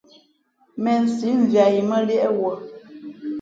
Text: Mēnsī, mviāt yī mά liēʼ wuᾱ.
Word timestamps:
Mēnsī, 0.87 1.33
mviāt 1.41 1.71
yī 1.75 1.85
mά 1.91 2.01
liēʼ 2.07 2.33
wuᾱ. 2.39 2.51